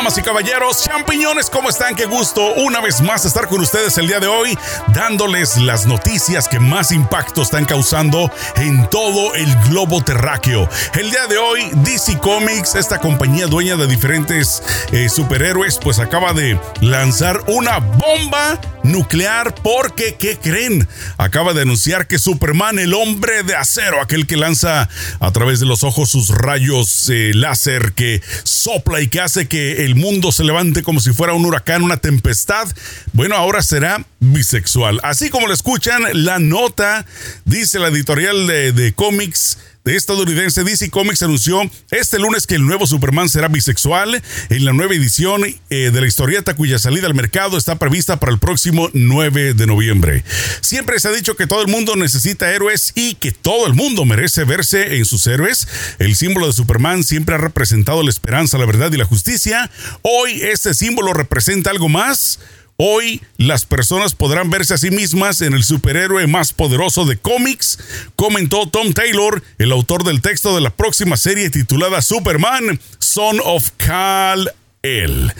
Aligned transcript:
Damas 0.00 0.16
y 0.16 0.22
caballeros, 0.22 0.82
champiñones, 0.82 1.50
¿cómo 1.50 1.68
están? 1.68 1.94
Qué 1.94 2.06
gusto 2.06 2.54
una 2.54 2.80
vez 2.80 3.02
más 3.02 3.26
estar 3.26 3.48
con 3.48 3.60
ustedes 3.60 3.98
el 3.98 4.06
día 4.06 4.18
de 4.18 4.28
hoy, 4.28 4.56
dándoles 4.94 5.58
las 5.58 5.84
noticias 5.84 6.48
que 6.48 6.58
más 6.58 6.90
impacto 6.90 7.42
están 7.42 7.66
causando 7.66 8.30
en 8.56 8.88
todo 8.88 9.34
el 9.34 9.54
globo 9.68 10.02
terráqueo. 10.02 10.66
El 10.94 11.10
día 11.10 11.26
de 11.26 11.36
hoy, 11.36 11.68
DC 11.84 12.18
Comics, 12.18 12.76
esta 12.76 12.98
compañía 12.98 13.46
dueña 13.46 13.76
de 13.76 13.86
diferentes 13.86 14.62
eh, 14.90 15.10
superhéroes, 15.10 15.76
pues 15.76 15.98
acaba 15.98 16.32
de 16.32 16.58
lanzar 16.80 17.42
una 17.48 17.76
bomba 17.76 18.58
nuclear 18.82 19.54
porque, 19.56 20.16
¿qué 20.18 20.38
creen? 20.38 20.88
Acaba 21.18 21.52
de 21.52 21.62
anunciar 21.62 22.06
que 22.06 22.18
Superman, 22.18 22.78
el 22.78 22.94
hombre 22.94 23.42
de 23.42 23.54
acero, 23.54 24.00
aquel 24.00 24.26
que 24.26 24.38
lanza 24.38 24.88
a 25.18 25.30
través 25.32 25.60
de 25.60 25.66
los 25.66 25.84
ojos 25.84 26.10
sus 26.10 26.28
rayos 26.30 27.10
eh, 27.10 27.32
láser, 27.34 27.92
que 27.92 28.22
sopla 28.44 29.02
y 29.02 29.08
que 29.08 29.20
hace 29.20 29.46
que 29.46 29.84
el 29.84 29.89
mundo 29.94 30.32
se 30.32 30.44
levante 30.44 30.82
como 30.82 31.00
si 31.00 31.12
fuera 31.12 31.32
un 31.32 31.44
huracán, 31.44 31.82
una 31.82 31.96
tempestad, 31.96 32.68
bueno, 33.12 33.36
ahora 33.36 33.62
será 33.62 34.04
bisexual. 34.20 35.00
Así 35.02 35.30
como 35.30 35.46
lo 35.46 35.54
escuchan, 35.54 36.02
la 36.12 36.38
nota, 36.38 37.06
dice 37.44 37.78
la 37.78 37.88
editorial 37.88 38.46
de, 38.46 38.72
de 38.72 38.92
cómics, 38.92 39.58
de 39.84 39.96
estadounidense 39.96 40.62
DC 40.62 40.90
Comics 40.90 41.22
anunció 41.22 41.62
este 41.90 42.18
lunes 42.18 42.46
que 42.46 42.54
el 42.54 42.66
nuevo 42.66 42.86
Superman 42.86 43.28
será 43.28 43.48
bisexual 43.48 44.22
en 44.50 44.64
la 44.64 44.72
nueva 44.72 44.94
edición 44.94 45.42
eh, 45.44 45.90
de 45.90 46.00
la 46.00 46.06
historieta 46.06 46.54
cuya 46.54 46.78
salida 46.78 47.06
al 47.06 47.14
mercado 47.14 47.56
está 47.56 47.76
prevista 47.76 48.20
para 48.20 48.32
el 48.32 48.38
próximo 48.38 48.90
9 48.92 49.54
de 49.54 49.66
noviembre. 49.66 50.24
Siempre 50.60 51.00
se 51.00 51.08
ha 51.08 51.12
dicho 51.12 51.34
que 51.34 51.46
todo 51.46 51.62
el 51.62 51.68
mundo 51.68 51.96
necesita 51.96 52.52
héroes 52.52 52.92
y 52.94 53.14
que 53.14 53.32
todo 53.32 53.66
el 53.66 53.74
mundo 53.74 54.04
merece 54.04 54.44
verse 54.44 54.96
en 54.96 55.04
sus 55.06 55.26
héroes. 55.26 55.66
El 55.98 56.14
símbolo 56.14 56.46
de 56.46 56.52
Superman 56.52 57.02
siempre 57.02 57.36
ha 57.36 57.38
representado 57.38 58.02
la 58.02 58.10
esperanza, 58.10 58.58
la 58.58 58.66
verdad 58.66 58.92
y 58.92 58.98
la 58.98 59.06
justicia. 59.06 59.70
Hoy 60.02 60.42
este 60.42 60.74
símbolo 60.74 61.14
representa 61.14 61.70
algo 61.70 61.88
más 61.88 62.38
Hoy 62.82 63.20
las 63.36 63.66
personas 63.66 64.14
podrán 64.14 64.48
verse 64.48 64.72
a 64.72 64.78
sí 64.78 64.90
mismas 64.90 65.42
en 65.42 65.52
el 65.52 65.64
superhéroe 65.64 66.26
más 66.26 66.54
poderoso 66.54 67.04
de 67.04 67.18
cómics, 67.18 67.78
comentó 68.16 68.70
Tom 68.70 68.94
Taylor, 68.94 69.42
el 69.58 69.72
autor 69.72 70.02
del 70.02 70.22
texto 70.22 70.54
de 70.54 70.62
la 70.62 70.70
próxima 70.70 71.18
serie 71.18 71.50
titulada 71.50 72.00
Superman, 72.00 72.80
Son 72.98 73.38
of 73.44 73.72
Kal 73.76 74.54
el. 74.82 75.30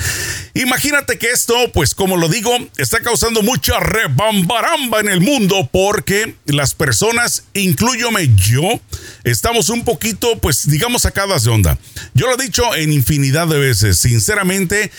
Imagínate 0.53 1.17
que 1.17 1.31
esto, 1.31 1.55
pues 1.73 1.95
como 1.95 2.19
lo 2.19 2.29
digo, 2.29 2.55
está 2.77 3.01
causando 3.01 3.41
mucha 3.41 3.81
rebambaramba 3.81 5.01
en 5.01 5.09
el 5.09 5.23
mundo 5.23 5.67
porque 5.73 6.35
las 6.45 6.75
personas, 6.75 7.45
incluyome 7.55 8.29
yo, 8.37 8.83
estamos 9.25 9.71
un 9.71 9.87
poquito, 9.87 10.39
pues 10.41 10.69
digamos, 10.69 11.03
sacadas 11.03 11.45
de 11.45 11.53
onda. 11.53 11.79
Yo 12.13 12.27
lo 12.27 12.35
he 12.35 12.45
dicho 12.45 12.75
en 12.75 12.93
infinidad 12.93 13.47
de 13.47 13.59
veces, 13.59 13.99
sinceramente, 13.99 14.91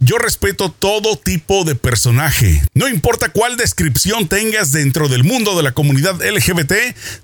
yo 0.00 0.16
respeto 0.16 0.70
todo 0.70 1.16
tipo 1.16 1.64
de 1.64 1.74
personaje. 1.74 2.62
No 2.72 2.88
importa 2.88 3.28
cuál 3.28 3.58
descripción 3.58 4.28
tengas 4.28 4.72
dentro 4.72 5.08
del 5.08 5.24
mundo 5.24 5.54
de 5.56 5.62
la 5.62 5.72
comunidad 5.72 6.16
LGBT, 6.22 6.72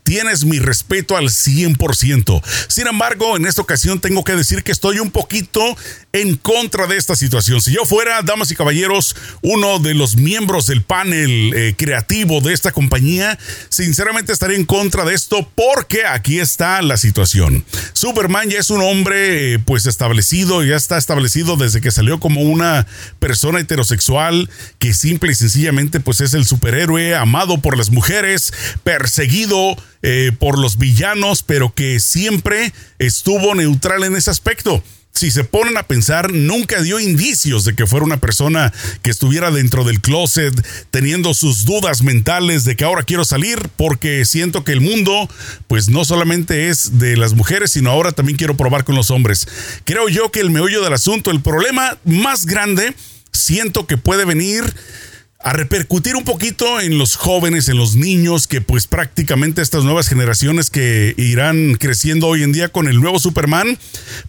tienes 0.03 0.45
mi 0.45 0.59
respeto 0.59 1.17
al 1.17 1.31
100%. 1.31 2.43
Sin 2.69 2.87
embargo, 2.87 3.37
en 3.37 3.47
esta 3.47 3.63
ocasión 3.63 3.99
tengo 4.01 4.25
que 4.25 4.37
decir 4.37 4.63
que 4.63 4.73
estoy 4.73 4.99
un 4.99 5.11
poquito 5.11 5.77
en 6.13 6.37
contra 6.37 6.87
de 6.87 6.99
esta 6.99 7.17
situación. 7.17 7.63
Si 7.63 7.73
yo 7.73 7.87
fuera, 7.87 8.21
damas 8.23 8.51
y 8.51 8.57
caballeros, 8.57 9.17
uno 9.41 9.79
de 9.79 9.95
los 9.95 10.17
miembros 10.17 10.67
del 10.67 10.83
panel 10.83 11.55
eh, 11.55 11.75
creativo 11.77 12.43
de 12.43 12.53
esta 12.53 12.73
compañía, 12.73 13.39
sinceramente 13.71 14.33
estaría 14.33 14.57
en 14.57 14.67
contra 14.67 15.05
de 15.05 15.15
esto 15.15 15.51
porque 15.55 16.05
aquí 16.05 16.41
está 16.41 16.83
la 16.83 16.99
situación. 16.99 17.65
Superman 17.95 18.51
ya 18.51 18.59
es 18.59 18.69
un 18.69 18.83
hombre 18.83 19.55
eh, 19.55 19.59
pues 19.59 19.87
establecido, 19.87 20.63
ya 20.63 20.77
está 20.77 20.99
establecido 20.99 21.57
desde 21.57 21.81
que 21.81 21.91
salió 21.91 22.21
como 22.21 22.43
una 22.43 22.66
persona 23.19 23.61
heterosexual 23.61 24.48
que 24.78 24.95
simple 24.95 25.33
y 25.33 25.34
sencillamente 25.34 26.00
pues 26.00 26.20
es 26.20 26.34
el 26.34 26.45
superhéroe 26.45 27.14
amado 27.14 27.58
por 27.58 27.77
las 27.77 27.91
mujeres, 27.91 28.52
perseguido 28.83 29.77
eh, 30.02 30.33
por 30.39 30.58
los 30.58 30.79
villanos, 30.79 31.42
pero 31.42 31.74
que 31.74 32.01
siempre 32.01 32.73
estuvo 32.98 33.55
neutral 33.55 34.05
en 34.05 34.17
ese 34.17 34.30
aspecto 34.30 34.83
si 35.17 35.31
se 35.31 35.45
ponen 35.45 35.79
a 35.79 35.85
pensar, 35.85 36.33
nunca 36.33 36.83
dio 36.83 37.01
indicios 37.01 37.65
de 37.65 37.75
que 37.75 37.87
fuera 37.87 38.05
una 38.05 38.19
persona 38.19 38.73
que 39.03 39.11
estuviera 39.11 39.51
dentro 39.51 39.83
del 39.85 40.03
closet, 40.03 40.55
teniendo 40.91 41.33
sus 41.33 41.65
dudas 41.65 42.03
mentales 42.03 42.65
de 42.65 42.77
que 42.77 42.85
ahora 42.85 43.03
quiero 43.03 43.25
salir 43.25 43.71
porque 43.77 44.27
siento 44.27 44.63
que 44.63 44.73
el 44.73 44.83
mundo, 44.83 45.29
pues 45.69 45.89
no 45.89 46.05
solamente 46.05 46.69
es 46.69 46.99
de 46.99 47.17
las 47.17 47.33
mujeres, 47.33 47.71
sino 47.73 47.91
ahora 47.91 48.13
también 48.13 48.37
quiero 48.37 48.59
probar 48.59 48.85
con 48.85 48.95
los 48.95 49.11
hombres. 49.11 49.49
Creo 49.85 50.09
yo 50.11 50.31
que 50.31 50.41
el 50.41 50.51
meollo 50.51 50.83
del 50.85 50.93
asunto, 50.93 51.31
el 51.31 51.41
problema 51.41 51.97
más 52.05 52.45
grande, 52.45 52.95
siento 53.33 53.87
que 53.87 53.97
puede 53.97 54.27
venir 54.27 54.75
a 55.46 55.52
repercutir 55.52 56.17
un 56.17 56.24
poquito 56.24 56.80
en 56.80 56.98
los 56.98 57.14
jóvenes, 57.14 57.68
en 57.68 57.77
los 57.77 57.95
niños, 57.95 58.48
que 58.48 58.61
pues 58.61 58.89
prácticamente 58.89 59.62
estas 59.62 59.84
nuevas 59.84 60.08
generaciones 60.08 60.70
que 60.70 61.14
irán 61.17 61.77
creciendo 61.77 62.27
hoy 62.27 62.42
en 62.42 62.51
día 62.51 62.70
con 62.70 62.89
el 62.89 63.01
nuevo 63.01 63.20
Superman, 63.20 63.79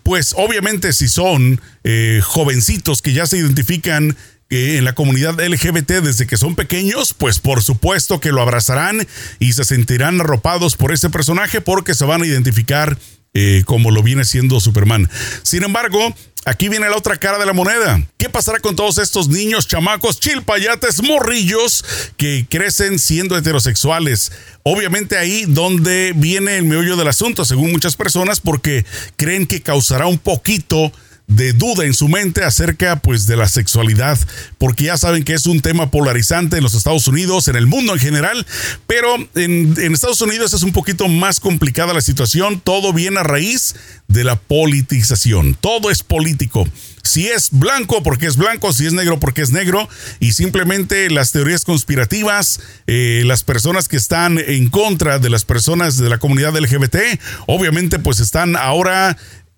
pues 0.03 0.35
obviamente 0.37 0.93
si 0.93 1.07
son 1.07 1.59
eh, 1.83 2.21
jovencitos 2.23 3.01
que 3.01 3.13
ya 3.13 3.25
se 3.25 3.39
identifican 3.39 4.15
eh, 4.51 4.77
en 4.77 4.85
la 4.85 4.93
comunidad 4.93 5.43
LGBT 5.43 6.03
desde 6.03 6.27
que 6.27 6.37
son 6.37 6.55
pequeños, 6.55 7.15
pues 7.15 7.39
por 7.39 7.63
supuesto 7.63 8.19
que 8.19 8.31
lo 8.31 8.43
abrazarán 8.43 9.07
y 9.39 9.53
se 9.53 9.63
sentirán 9.63 10.21
arropados 10.21 10.75
por 10.75 10.91
ese 10.91 11.09
personaje 11.09 11.61
porque 11.61 11.95
se 11.95 12.05
van 12.05 12.21
a 12.21 12.27
identificar 12.27 12.95
eh, 13.33 13.63
como 13.65 13.91
lo 13.91 14.03
viene 14.03 14.25
siendo 14.25 14.59
Superman. 14.59 15.09
Sin 15.43 15.63
embargo, 15.63 16.13
Aquí 16.47 16.69
viene 16.69 16.87
la 16.87 16.95
otra 16.95 17.17
cara 17.17 17.37
de 17.37 17.45
la 17.45 17.51
moneda. 17.51 18.01
¿Qué 18.15 18.29
pasará 18.29 18.61
con 18.61 18.77
todos 18.77 18.99
estos 18.99 19.27
niños, 19.27 19.67
chamacos, 19.67 20.21
chilpayates, 20.21 21.03
morrillos 21.03 21.83
que 22.15 22.45
crecen 22.49 22.99
siendo 22.99 23.37
heterosexuales? 23.37 24.31
Obviamente 24.63 25.17
ahí 25.17 25.43
donde 25.45 26.13
viene 26.15 26.55
el 26.55 26.63
meollo 26.63 26.95
del 26.95 27.09
asunto, 27.09 27.43
según 27.43 27.73
muchas 27.73 27.97
personas, 27.97 28.39
porque 28.39 28.85
creen 29.17 29.45
que 29.45 29.61
causará 29.61 30.07
un 30.07 30.19
poquito 30.19 30.93
de 31.27 31.51
duda 31.51 31.85
en 31.85 31.93
su 31.93 32.07
mente 32.07 32.45
acerca 32.45 33.01
pues 33.01 33.27
de 33.27 33.35
la 33.35 33.49
sexualidad, 33.49 34.17
porque 34.57 34.85
ya 34.85 34.97
saben 34.97 35.23
que 35.23 35.33
es 35.33 35.45
un 35.45 35.59
tema 35.59 35.91
polarizante 35.91 36.57
en 36.57 36.63
los 36.63 36.73
Estados 36.73 37.07
Unidos, 37.07 37.49
en 37.49 37.57
el 37.57 37.67
mundo 37.67 37.93
en 37.93 37.99
general, 37.99 38.45
pero 38.87 39.15
en, 39.35 39.77
Estados 39.93 40.21
Unidos 40.21 40.53
es 40.53 40.63
un 40.63 40.71
poquito 40.71 41.07
más 41.09 41.39
complicada 41.39 41.93
la 41.93 42.01
situación, 42.01 42.61
todo 42.61 42.93
viene 42.93 43.19
a 43.19 43.23
raíz 43.23 43.75
de 44.07 44.23
la 44.23 44.37
politización, 44.37 45.55
todo 45.59 45.91
es 45.91 46.01
político. 46.01 46.67
Si 47.03 47.27
es 47.27 47.49
blanco 47.51 48.03
porque 48.03 48.27
es 48.27 48.35
blanco, 48.35 48.73
si 48.73 48.85
es 48.85 48.93
negro 48.93 49.19
porque 49.19 49.41
es 49.41 49.51
negro, 49.51 49.87
y 50.19 50.33
simplemente 50.33 51.09
las 51.09 51.31
teorías 51.31 51.63
conspirativas, 51.63 52.59
eh, 52.85 53.23
las 53.25 53.43
personas 53.43 53.87
que 53.87 53.97
están 53.97 54.39
en 54.39 54.69
contra 54.69 55.17
de 55.17 55.29
las 55.29 55.45
personas 55.45 55.97
de 55.97 56.09
la 56.09 56.19
comunidad 56.19 56.55
LGBT, 56.57 56.97
obviamente 57.47 57.97
pues 57.97 58.19
están 58.19 58.57
ahora 58.57 59.17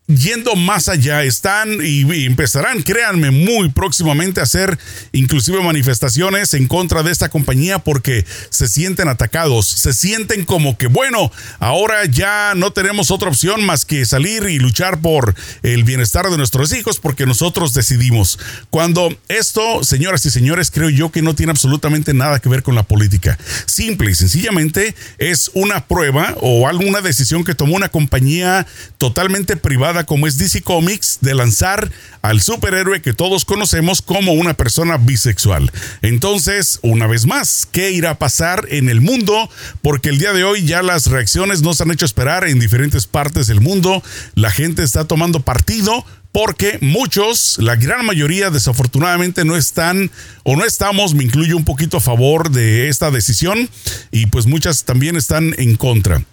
yendo 0.09 0.55
más 0.55 0.89
allá, 0.89 1.23
están 1.23 1.79
y, 1.83 2.01
empezarán, 2.25 2.81
créanme, 2.81 3.29
muy 3.29 3.69
próximamente 3.69 4.39
a 4.39 4.43
hacer 4.43 4.77
inclusive 5.11 5.61
manifestaciones 5.61 6.53
en 6.55 6.67
contra 6.67 7.03
de 7.03 7.11
esta 7.11 7.29
compañía 7.29 7.79
porque 7.79 8.25
se 8.49 8.67
sienten 8.67 9.07
atacados, 9.07 9.67
se 9.67 9.93
sienten 9.93 10.45
como 10.45 10.77
que, 10.77 10.87
bueno, 10.87 11.31
ahora 11.59 12.05
ya 12.05 12.53
no 12.55 12.73
tenemos 12.73 13.11
otra 13.11 13.29
opción 13.29 13.63
más 13.65 13.85
que 13.85 14.03
salir 14.05 14.43
y 14.49 14.57
luchar 14.57 14.99
por 14.99 15.35
el 15.61 15.83
bienestar 15.83 16.29
de 16.29 16.37
nuestros 16.37 16.73
hijos 16.73 16.99
porque 16.99 17.27
nosotros 17.27 17.73
decidimos. 17.73 18.39
Cuando 18.71 19.15
esto, 19.27 19.83
señoras 19.83 20.25
y 20.25 20.31
señores, 20.31 20.71
creo 20.71 20.89
yo 20.89 21.11
que 21.11 21.21
no 21.21 21.35
tiene 21.35 21.51
absolutamente 21.51 22.15
nada 22.15 22.39
que 22.39 22.49
ver 22.49 22.63
con 22.63 22.73
la 22.73 22.83
política. 22.83 23.37
Simple 23.67 24.11
y 24.11 24.15
sencillamente 24.15 24.95
es 25.19 25.51
una 25.53 25.85
prueba 25.85 26.35
o 26.41 26.67
alguna 26.67 27.01
decisión 27.01 27.43
que 27.43 27.53
tomó 27.53 27.75
una 27.75 27.89
compañía 27.89 28.65
totalmente 28.97 29.55
privada 29.55 29.98
como 30.05 30.27
es 30.27 30.37
DC 30.37 30.61
Comics 30.61 31.19
de 31.21 31.35
lanzar 31.35 31.91
al 32.21 32.41
superhéroe 32.41 33.01
que 33.01 33.13
todos 33.13 33.45
conocemos 33.45 34.01
como 34.01 34.33
una 34.33 34.53
persona 34.53 34.97
bisexual. 34.97 35.71
Entonces, 36.01 36.79
una 36.81 37.07
vez 37.07 37.25
más, 37.25 37.67
¿qué 37.71 37.91
irá 37.91 38.11
a 38.11 38.19
pasar 38.19 38.65
en 38.69 38.89
el 38.89 39.01
mundo? 39.01 39.49
Porque 39.81 40.09
el 40.09 40.19
día 40.19 40.33
de 40.33 40.43
hoy 40.43 40.65
ya 40.65 40.81
las 40.81 41.07
reacciones 41.07 41.61
nos 41.61 41.81
han 41.81 41.91
hecho 41.91 42.05
esperar 42.05 42.47
en 42.47 42.59
diferentes 42.59 43.07
partes 43.07 43.47
del 43.47 43.61
mundo. 43.61 44.03
La 44.35 44.51
gente 44.51 44.83
está 44.83 45.05
tomando 45.05 45.41
partido 45.41 46.05
porque 46.31 46.77
muchos, 46.81 47.57
la 47.59 47.75
gran 47.75 48.05
mayoría 48.05 48.49
desafortunadamente 48.49 49.45
no 49.45 49.55
están 49.55 50.11
o 50.43 50.55
no 50.55 50.65
estamos, 50.65 51.15
me 51.15 51.23
incluyo 51.23 51.57
un 51.57 51.65
poquito 51.65 51.97
a 51.97 52.01
favor 52.01 52.51
de 52.51 52.89
esta 52.89 53.09
decisión 53.09 53.69
y 54.11 54.27
pues 54.27 54.45
muchas 54.45 54.83
también 54.83 55.15
están 55.15 55.55
en 55.57 55.75
contra. 55.75 56.23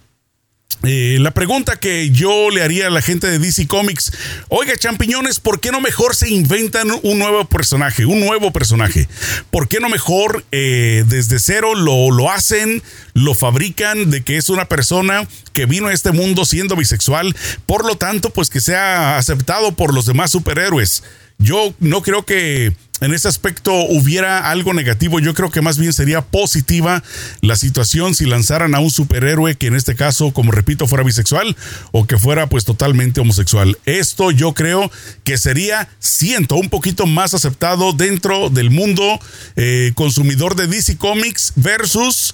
Eh, 0.83 1.17
la 1.19 1.31
pregunta 1.31 1.77
que 1.77 2.11
yo 2.11 2.51
le 2.51 2.61
haría 2.61 2.87
a 2.87 2.91
la 2.91 3.01
gente 3.01 3.27
de 3.27 3.39
DC 3.39 3.67
Comics, 3.67 4.11
oiga 4.47 4.75
champiñones, 4.77 5.39
¿por 5.39 5.59
qué 5.59 5.71
no 5.71 5.81
mejor 5.81 6.15
se 6.15 6.29
inventan 6.29 6.91
un 7.01 7.17
nuevo 7.17 7.45
personaje, 7.45 8.05
un 8.05 8.19
nuevo 8.19 8.51
personaje? 8.53 9.07
¿Por 9.49 9.67
qué 9.67 9.79
no 9.79 9.89
mejor 9.89 10.45
eh, 10.51 11.03
desde 11.07 11.39
cero 11.39 11.73
lo, 11.73 12.11
lo 12.11 12.31
hacen, 12.31 12.83
lo 13.13 13.33
fabrican 13.33 14.11
de 14.11 14.23
que 14.23 14.37
es 14.37 14.49
una 14.49 14.65
persona 14.65 15.27
que 15.51 15.65
vino 15.65 15.87
a 15.87 15.93
este 15.93 16.11
mundo 16.11 16.45
siendo 16.45 16.75
bisexual, 16.75 17.35
por 17.65 17.83
lo 17.83 17.97
tanto, 17.97 18.29
pues 18.29 18.51
que 18.51 18.61
sea 18.61 19.17
aceptado 19.17 19.71
por 19.73 19.95
los 19.95 20.05
demás 20.05 20.31
superhéroes? 20.31 21.03
Yo 21.39 21.73
no 21.79 22.01
creo 22.01 22.23
que 22.23 22.73
en 23.01 23.13
ese 23.13 23.27
aspecto 23.27 23.73
hubiera 23.73 24.49
algo 24.49 24.73
negativo, 24.73 25.19
yo 25.19 25.33
creo 25.33 25.51
que 25.51 25.61
más 25.61 25.77
bien 25.77 25.93
sería 25.93 26.21
positiva 26.21 27.03
la 27.41 27.55
situación 27.55 28.15
si 28.15 28.25
lanzaran 28.25 28.73
a 28.75 28.79
un 28.79 28.89
superhéroe 28.89 29.55
que 29.55 29.67
en 29.67 29.75
este 29.75 29.95
caso, 29.95 30.31
como 30.31 30.51
repito, 30.51 30.87
fuera 30.87 31.03
bisexual 31.03 31.55
o 31.91 32.07
que 32.07 32.17
fuera 32.17 32.47
pues 32.47 32.65
totalmente 32.65 33.21
homosexual. 33.21 33.77
Esto 33.85 34.31
yo 34.31 34.53
creo 34.53 34.91
que 35.23 35.37
sería, 35.37 35.89
siento, 35.99 36.55
un 36.55 36.69
poquito 36.69 37.05
más 37.05 37.33
aceptado 37.33 37.93
dentro 37.93 38.49
del 38.49 38.71
mundo 38.71 39.19
eh, 39.55 39.91
consumidor 39.95 40.55
de 40.55 40.67
DC 40.67 40.97
Comics 40.97 41.53
versus 41.55 42.33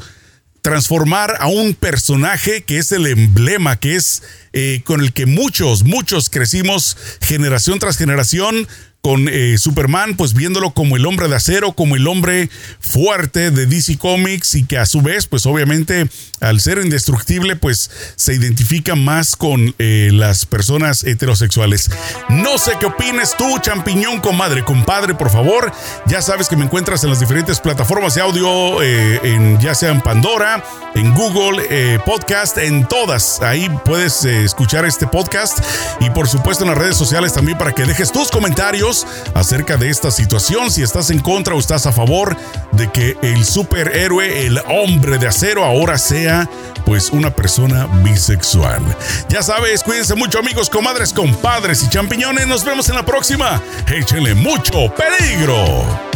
transformar 0.61 1.35
a 1.39 1.47
un 1.47 1.73
personaje 1.73 2.63
que 2.63 2.77
es 2.77 2.93
el 2.93 3.05
emblema, 3.05 3.75
que 3.75 3.97
es 3.97 4.23
eh, 4.53 4.81
con 4.85 5.01
el 5.01 5.11
que 5.11 5.25
muchos, 5.25 5.83
muchos 5.83 6.29
crecimos 6.29 6.95
generación 7.19 7.79
tras 7.79 7.97
generación 7.97 8.67
con 9.03 9.27
eh, 9.27 9.57
Superman, 9.57 10.15
pues 10.15 10.33
viéndolo 10.33 10.71
como 10.71 10.95
el 10.95 11.05
hombre 11.05 11.27
de 11.27 11.35
acero, 11.35 11.73
como 11.73 11.97
el 11.97 12.07
hombre 12.07 12.49
fuerte 12.79 13.51
de 13.51 13.65
DC 13.65 13.97
Comics 13.97 14.55
y 14.55 14.63
que 14.63 14.77
a 14.77 14.85
su 14.85 15.01
vez, 15.01 15.27
pues 15.27 15.45
obviamente 15.45 16.07
al 16.39 16.61
ser 16.61 16.77
indestructible, 16.77 17.57
pues 17.57 17.91
se 18.15 18.33
identifica 18.33 18.95
más 18.95 19.35
con 19.35 19.75
eh, 19.77 20.09
las 20.13 20.45
personas 20.45 21.03
heterosexuales. 21.03 21.91
No 22.29 22.57
sé 22.57 22.77
qué 22.79 22.85
opines 22.85 23.35
tú, 23.37 23.59
champiñón, 23.59 24.21
comadre, 24.21 24.63
compadre, 24.63 25.15
por 25.15 25.29
favor. 25.29 25.73
Ya 26.07 26.21
sabes 26.21 26.47
que 26.47 26.55
me 26.55 26.63
encuentras 26.63 27.03
en 27.03 27.09
las 27.09 27.19
diferentes 27.19 27.59
plataformas 27.59 28.15
de 28.15 28.21
audio, 28.21 28.81
eh, 28.81 29.19
en, 29.21 29.59
ya 29.59 29.75
sea 29.75 29.91
en 29.91 29.99
Pandora, 29.99 30.63
en 30.95 31.13
Google 31.13 31.99
Podcast, 32.05 32.57
en 32.57 32.87
todas. 32.87 33.41
Ahí 33.41 33.69
puedes 33.83 34.23
escuchar 34.23 34.85
este 34.85 35.07
podcast 35.07 35.59
y 35.99 36.09
por 36.11 36.29
supuesto 36.29 36.63
en 36.63 36.69
las 36.69 36.77
redes 36.77 36.95
sociales 36.95 37.33
también 37.33 37.57
para 37.57 37.73
que 37.73 37.83
dejes 37.83 38.09
tus 38.13 38.31
acerca 39.33 39.77
de 39.77 39.89
esta 39.89 40.11
situación, 40.11 40.71
si 40.71 40.83
estás 40.83 41.09
en 41.09 41.19
contra 41.19 41.55
o 41.55 41.59
estás 41.59 41.85
a 41.85 41.91
favor 41.91 42.35
de 42.71 42.91
que 42.91 43.17
el 43.21 43.45
superhéroe, 43.45 44.45
el 44.45 44.59
hombre 44.67 45.17
de 45.17 45.27
acero, 45.27 45.63
ahora 45.63 45.97
sea 45.97 46.49
pues 46.85 47.09
una 47.11 47.33
persona 47.33 47.87
bisexual. 48.03 48.81
Ya 49.29 49.41
sabes, 49.41 49.83
cuídense 49.83 50.15
mucho 50.15 50.39
amigos, 50.39 50.69
comadres, 50.69 51.13
compadres 51.13 51.83
y 51.83 51.89
champiñones. 51.89 52.47
Nos 52.47 52.63
vemos 52.63 52.89
en 52.89 52.95
la 52.95 53.05
próxima. 53.05 53.61
Échenle 53.87 54.35
mucho 54.35 54.93
peligro. 54.95 56.12